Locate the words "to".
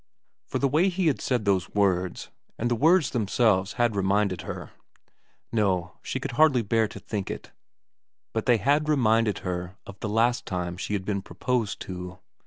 6.87-6.99, 11.81-12.17